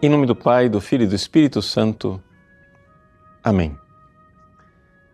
Em 0.00 0.08
nome 0.08 0.26
do 0.26 0.36
Pai, 0.36 0.68
do 0.68 0.80
Filho 0.80 1.02
e 1.02 1.06
do 1.08 1.16
Espírito 1.16 1.60
Santo. 1.60 2.22
Amém. 3.42 3.76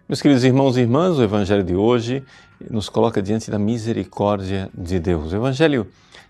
Meus 0.06 0.21
queridos 0.21 0.45
irmãos 0.45 0.76
e 0.76 0.80
irmãs, 0.80 1.17
o 1.17 1.22
Evangelho 1.22 1.64
de 1.64 1.74
hoje 1.74 2.22
nos 2.71 2.90
coloca 2.90 3.22
diante 3.22 3.51
da 3.51 3.58
misericórdia 3.58 4.69
de 4.74 5.01
Deus. 5.01 5.33
O 5.33 5.37
Evangelho 5.37 5.87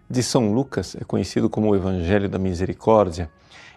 de 0.09 0.23
São 0.23 0.53
Lucas 0.53 0.95
é 0.95 1.03
conhecido 1.03 1.51
como 1.51 1.69
o 1.69 1.75
Evangelho 1.75 2.29
da 2.29 2.39
Misericórdia. 2.39 3.29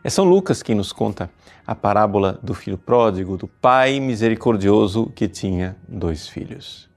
É 0.03 0.11
São 0.11 0.25
Lucas 0.25 0.61
quem 0.61 0.75
nos 0.75 0.93
conta 0.93 1.27
a 1.65 1.73
parábola 1.73 2.39
do 2.43 2.53
filho 2.53 2.77
pródigo, 2.77 3.35
do 3.35 3.47
pai 3.47 3.99
misericordioso 3.99 5.11
que 5.15 5.27
tinha 5.27 5.75
dois 5.87 6.27
filhos. 6.27 6.87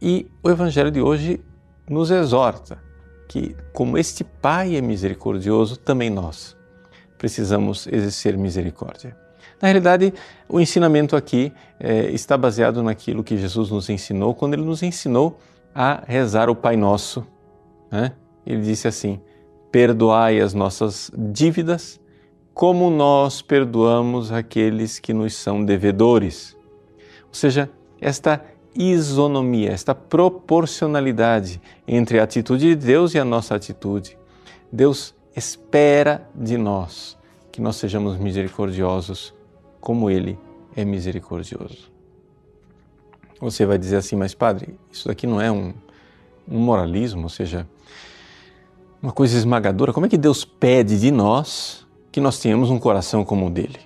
E 0.00 0.28
o 0.42 0.50
Evangelho 0.50 0.90
de 0.90 1.00
hoje 1.00 1.40
nos 1.88 2.10
exorta 2.10 2.82
que, 3.28 3.54
como 3.72 3.96
este 3.96 4.24
pai 4.24 4.74
é 4.74 4.80
misericordioso, 4.80 5.76
também 5.76 6.10
nós 6.10 6.60
precisamos 7.22 7.86
exercer 7.86 8.36
misericórdia. 8.36 9.16
Na 9.60 9.68
realidade, 9.68 10.12
o 10.48 10.58
ensinamento 10.58 11.14
aqui 11.14 11.52
é, 11.78 12.10
está 12.10 12.36
baseado 12.36 12.82
naquilo 12.82 13.22
que 13.22 13.36
Jesus 13.36 13.70
nos 13.70 13.88
ensinou 13.88 14.34
quando 14.34 14.54
ele 14.54 14.64
nos 14.64 14.82
ensinou 14.82 15.38
a 15.72 16.02
rezar 16.04 16.50
o 16.50 16.56
Pai 16.56 16.76
Nosso. 16.76 17.24
Né? 17.92 18.10
Ele 18.44 18.62
disse 18.62 18.88
assim: 18.88 19.20
Perdoai 19.70 20.40
as 20.40 20.52
nossas 20.52 21.12
dívidas, 21.16 22.00
como 22.52 22.90
nós 22.90 23.40
perdoamos 23.40 24.32
aqueles 24.32 24.98
que 24.98 25.14
nos 25.14 25.36
são 25.36 25.64
devedores. 25.64 26.56
Ou 27.28 27.34
seja, 27.34 27.70
esta 28.00 28.44
isonomia, 28.74 29.70
esta 29.70 29.94
proporcionalidade 29.94 31.62
entre 31.86 32.18
a 32.18 32.24
atitude 32.24 32.74
de 32.74 32.74
Deus 32.74 33.14
e 33.14 33.18
a 33.20 33.24
nossa 33.24 33.54
atitude. 33.54 34.18
Deus 34.72 35.14
espera 35.36 36.28
de 36.34 36.58
nós 36.58 37.16
que 37.52 37.60
nós 37.60 37.76
sejamos 37.76 38.16
misericordiosos 38.16 39.34
como 39.80 40.10
Ele 40.10 40.38
é 40.74 40.84
misericordioso. 40.84 41.92
Você 43.40 43.66
vai 43.66 43.76
dizer 43.76 43.96
assim, 43.96 44.16
mas 44.16 44.34
Padre, 44.34 44.74
isso 44.90 45.08
daqui 45.08 45.26
não 45.26 45.40
é 45.40 45.52
um, 45.52 45.74
um 46.48 46.58
moralismo, 46.58 47.24
ou 47.24 47.28
seja, 47.28 47.68
uma 49.02 49.12
coisa 49.12 49.36
esmagadora. 49.36 49.92
Como 49.92 50.06
é 50.06 50.08
que 50.08 50.16
Deus 50.16 50.44
pede 50.44 50.98
de 50.98 51.10
nós 51.10 51.86
que 52.10 52.20
nós 52.20 52.38
tenhamos 52.38 52.70
um 52.70 52.78
coração 52.78 53.24
como 53.24 53.46
o 53.46 53.50
dele? 53.50 53.80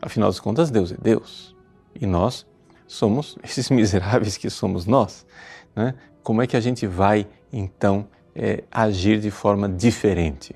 Afinal 0.00 0.30
de 0.30 0.40
contas, 0.40 0.70
Deus 0.70 0.92
é 0.92 0.96
Deus 0.96 1.56
e 2.00 2.06
nós 2.06 2.46
somos 2.86 3.36
esses 3.42 3.68
miseráveis 3.68 4.36
que 4.36 4.48
somos 4.48 4.86
nós. 4.86 5.26
Né? 5.74 5.94
Como 6.22 6.40
é 6.40 6.46
que 6.46 6.56
a 6.56 6.60
gente 6.60 6.86
vai 6.86 7.26
então 7.52 8.06
é, 8.34 8.62
agir 8.70 9.18
de 9.18 9.30
forma 9.30 9.68
diferente? 9.68 10.54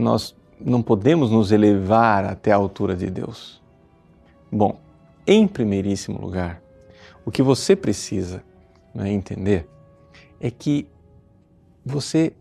nós 0.00 0.34
não 0.60 0.82
podemos 0.82 1.30
nos 1.30 1.52
elevar 1.52 2.24
até 2.24 2.52
a 2.52 2.56
altura 2.56 2.94
de 2.94 3.10
Deus. 3.10 3.60
Bom, 4.50 4.80
em 5.26 5.46
primeiríssimo 5.46 6.20
lugar, 6.20 6.62
o 7.24 7.30
que 7.30 7.42
você 7.42 7.76
precisa 7.76 8.42
né, 8.94 9.10
entender 9.10 9.68
é 10.40 10.50
que 10.50 10.88
você 11.84 12.32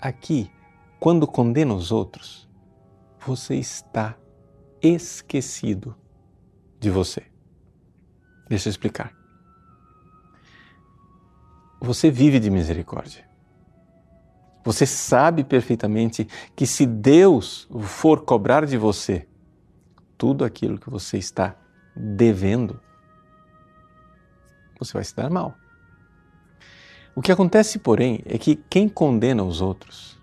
aqui, 0.00 0.50
quando 1.00 1.26
condena 1.26 1.74
os 1.74 1.90
outros, 1.90 2.48
você 3.26 3.56
está 3.56 4.16
esquecido 4.82 5.96
de 6.78 6.90
você. 6.90 7.22
Deixa 8.48 8.68
eu 8.68 8.70
explicar. 8.70 9.14
Você 11.80 12.10
vive 12.10 12.38
de 12.38 12.50
misericórdia. 12.50 13.24
Você 14.64 14.86
sabe 14.86 15.44
perfeitamente 15.44 16.26
que 16.56 16.66
se 16.66 16.86
Deus 16.86 17.68
for 17.82 18.22
cobrar 18.22 18.64
de 18.64 18.78
você 18.78 19.28
tudo 20.16 20.42
aquilo 20.42 20.78
que 20.78 20.88
você 20.88 21.18
está 21.18 21.54
devendo, 21.94 22.80
você 24.78 24.94
vai 24.94 25.04
se 25.04 25.14
dar 25.14 25.28
mal. 25.28 25.54
O 27.14 27.20
que 27.20 27.30
acontece, 27.30 27.78
porém, 27.78 28.22
é 28.24 28.38
que 28.38 28.56
quem 28.56 28.88
condena 28.88 29.44
os 29.44 29.60
outros, 29.60 30.18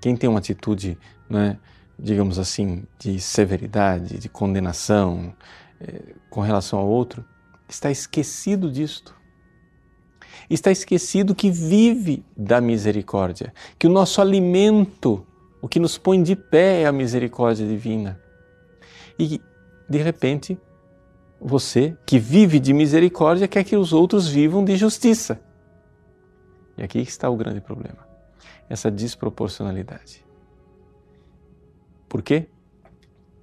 quem 0.00 0.16
tem 0.16 0.30
uma 0.30 0.38
atitude, 0.38 0.96
né, 1.28 1.58
digamos 1.98 2.38
assim, 2.38 2.84
de 2.98 3.20
severidade, 3.20 4.18
de 4.18 4.28
condenação 4.28 5.34
eh, 5.80 6.14
com 6.30 6.40
relação 6.40 6.78
ao 6.78 6.86
outro, 6.86 7.24
está 7.68 7.90
esquecido 7.90 8.70
disto 8.70 9.15
está 10.48 10.70
esquecido 10.70 11.34
que 11.34 11.50
vive 11.50 12.24
da 12.36 12.60
misericórdia, 12.60 13.52
que 13.78 13.86
o 13.86 13.90
nosso 13.90 14.20
alimento, 14.20 15.26
o 15.60 15.68
que 15.68 15.80
nos 15.80 15.98
põe 15.98 16.22
de 16.22 16.36
pé 16.36 16.82
é 16.82 16.86
a 16.86 16.92
misericórdia 16.92 17.66
divina. 17.66 18.20
E, 19.18 19.40
de 19.88 19.98
repente, 19.98 20.58
você 21.40 21.96
que 22.04 22.18
vive 22.18 22.58
de 22.58 22.72
misericórdia 22.72 23.48
quer 23.48 23.64
que 23.64 23.76
os 23.76 23.92
outros 23.92 24.28
vivam 24.28 24.64
de 24.64 24.76
justiça. 24.76 25.40
E 26.76 26.82
aqui 26.82 26.98
está 26.98 27.28
o 27.30 27.36
grande 27.36 27.60
problema, 27.60 28.06
essa 28.68 28.90
desproporcionalidade. 28.90 30.24
Por 32.08 32.22
quê? 32.22 32.46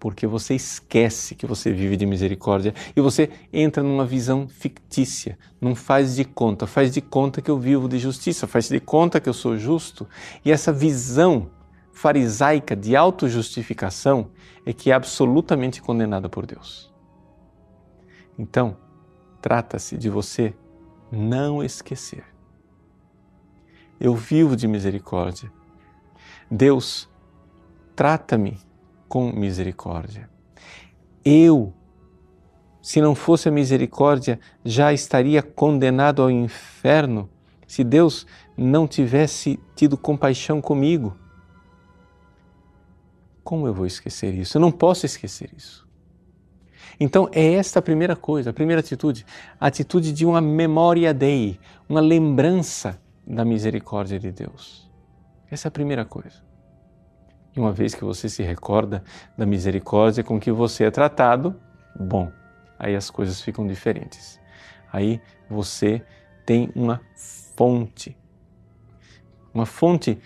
Porque 0.03 0.27
você 0.27 0.53
esquece 0.53 1.33
que 1.33 1.47
você 1.47 1.71
vive 1.71 1.95
de 1.95 2.05
misericórdia 2.05 2.73
e 2.93 2.99
você 2.99 3.29
entra 3.53 3.81
numa 3.81 4.05
visão 4.05 4.49
fictícia, 4.49 5.39
não 5.61 5.73
faz 5.75 6.17
de 6.17 6.25
conta, 6.25 6.67
faz 6.67 6.93
de 6.93 6.99
conta 6.99 7.41
que 7.41 7.49
eu 7.49 7.57
vivo 7.57 7.87
de 7.87 7.97
justiça, 7.97 8.45
faz 8.45 8.67
de 8.67 8.81
conta 8.81 9.21
que 9.21 9.29
eu 9.29 9.33
sou 9.33 9.57
justo. 9.57 10.05
E 10.43 10.51
essa 10.51 10.73
visão 10.73 11.49
farisaica 11.93 12.75
de 12.75 12.97
autojustificação 12.97 14.29
é 14.65 14.73
que 14.73 14.91
é 14.91 14.93
absolutamente 14.93 15.81
condenada 15.81 16.27
por 16.27 16.45
Deus. 16.45 16.93
Então, 18.37 18.75
trata-se 19.41 19.97
de 19.97 20.09
você 20.09 20.53
não 21.09 21.63
esquecer. 21.63 22.25
Eu 24.01 24.13
vivo 24.15 24.57
de 24.57 24.67
misericórdia. 24.67 25.49
Deus 26.51 27.09
trata-me 27.95 28.59
com 29.13 29.31
misericórdia. 29.31 30.27
Eu, 31.23 31.71
se 32.81 32.99
não 32.99 33.13
fosse 33.13 33.47
a 33.47 33.51
misericórdia, 33.51 34.39
já 34.65 34.91
estaria 34.91 35.43
condenado 35.43 36.23
ao 36.23 36.31
inferno 36.31 37.29
se 37.67 37.83
Deus 37.83 38.25
não 38.57 38.87
tivesse 38.87 39.59
tido 39.75 39.99
compaixão 39.99 40.59
comigo. 40.59 41.15
Como 43.43 43.67
eu 43.67 43.73
vou 43.75 43.85
esquecer 43.85 44.33
isso? 44.33 44.57
Eu 44.57 44.61
não 44.61 44.71
posso 44.71 45.05
esquecer 45.05 45.51
isso. 45.55 45.87
Então, 46.99 47.29
é 47.31 47.53
esta 47.53 47.77
a 47.77 47.83
primeira 47.83 48.15
coisa, 48.15 48.49
a 48.49 48.53
primeira 48.53 48.79
atitude, 48.79 49.27
a 49.59 49.67
atitude 49.67 50.11
de 50.11 50.25
uma 50.25 50.41
memória 50.41 51.13
dei, 51.13 51.59
uma 51.87 52.01
lembrança 52.01 52.99
da 53.27 53.45
misericórdia 53.45 54.17
de 54.17 54.31
Deus. 54.31 54.89
Essa 55.51 55.67
é 55.67 55.69
a 55.69 55.71
primeira 55.71 56.03
coisa. 56.03 56.52
E 57.55 57.59
uma 57.59 57.71
vez 57.71 57.93
que 57.93 58.03
você 58.03 58.27
se 58.27 58.41
recorda 58.41 59.03
da 59.37 59.45
misericórdia 59.45 60.23
com 60.23 60.39
que 60.39 60.51
você 60.51 60.85
é 60.85 60.91
tratado, 60.91 61.55
bom, 61.95 62.31
aí 62.79 62.95
as 62.95 63.09
coisas 63.09 63.41
ficam 63.41 63.67
diferentes. 63.67 64.39
Aí 64.91 65.21
você 65.49 66.01
tem 66.45 66.71
uma 66.75 67.01
fonte. 67.55 68.17
Uma 69.53 69.65
fonte 69.65 70.19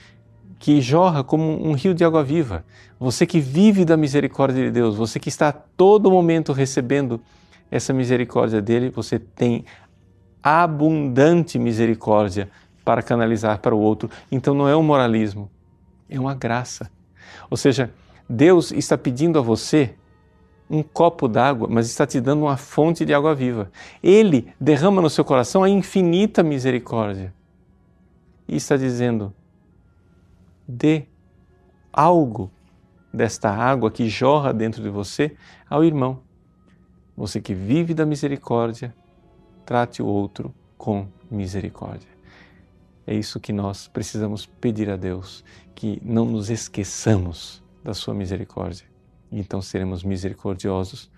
que 0.59 0.81
jorra 0.81 1.23
como 1.23 1.43
um 1.67 1.73
rio 1.73 1.93
de 1.93 2.03
água 2.03 2.23
viva. 2.23 2.65
Você 2.99 3.25
que 3.25 3.39
vive 3.39 3.85
da 3.85 3.95
misericórdia 3.95 4.65
de 4.65 4.71
Deus, 4.71 4.95
você 4.95 5.19
que 5.19 5.29
está 5.29 5.49
a 5.49 5.51
todo 5.51 6.09
momento 6.09 6.51
recebendo 6.53 7.21
essa 7.69 7.93
misericórdia 7.93 8.61
dele, 8.61 8.89
você 8.89 9.19
tem 9.19 9.65
abundante 10.41 11.59
misericórdia 11.59 12.49
para 12.83 13.03
canalizar 13.03 13.59
para 13.59 13.75
o 13.75 13.79
outro. 13.79 14.09
Então 14.31 14.53
não 14.53 14.67
é 14.67 14.75
um 14.75 14.83
moralismo, 14.83 15.51
é 16.09 16.19
uma 16.19 16.33
graça. 16.33 16.89
Ou 17.49 17.57
seja, 17.57 17.93
Deus 18.29 18.71
está 18.71 18.97
pedindo 18.97 19.39
a 19.39 19.41
você 19.41 19.95
um 20.69 20.83
copo 20.83 21.27
d'água, 21.27 21.67
mas 21.69 21.87
está 21.87 22.05
te 22.05 22.19
dando 22.19 22.43
uma 22.43 22.57
fonte 22.57 23.05
de 23.05 23.13
água 23.13 23.33
viva. 23.33 23.71
Ele 24.03 24.53
derrama 24.59 25.01
no 25.01 25.09
seu 25.09 25.23
coração 25.23 25.63
a 25.63 25.69
infinita 25.69 26.43
misericórdia 26.43 27.33
e 28.47 28.55
está 28.55 28.75
dizendo: 28.75 29.33
dê 30.67 31.05
algo 31.91 32.51
desta 33.13 33.49
água 33.49 33.89
que 33.89 34.09
jorra 34.09 34.53
dentro 34.53 34.83
de 34.83 34.89
você 34.89 35.35
ao 35.69 35.83
irmão. 35.83 36.19
Você 37.15 37.41
que 37.41 37.53
vive 37.53 37.93
da 37.93 38.05
misericórdia, 38.05 38.93
trate 39.65 40.03
o 40.03 40.05
outro 40.05 40.53
com 40.77 41.07
misericórdia. 41.31 42.16
É 43.07 43.15
isso 43.15 43.39
que 43.39 43.53
nós 43.53 43.87
precisamos 43.87 44.45
pedir 44.45 44.89
a 44.89 44.97
Deus, 44.97 45.43
que 45.73 46.01
não 46.03 46.25
nos 46.25 46.49
esqueçamos 46.49 47.63
da 47.81 47.93
Sua 47.93 48.13
misericórdia. 48.13 48.85
Então 49.31 49.61
seremos 49.61 50.03
misericordiosos, 50.03 51.09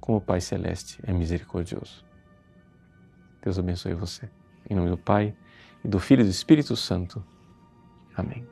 como 0.00 0.18
o 0.18 0.20
Pai 0.20 0.40
Celeste 0.40 1.00
é 1.02 1.12
misericordioso. 1.12 2.04
Deus 3.42 3.58
abençoe 3.58 3.94
você. 3.94 4.30
Em 4.70 4.74
nome 4.74 4.88
do 4.88 4.96
Pai, 4.96 5.34
e 5.84 5.88
do 5.88 5.98
Filho 5.98 6.20
e 6.20 6.24
do 6.24 6.30
Espírito 6.30 6.76
Santo. 6.76 7.24
Amém. 8.16 8.46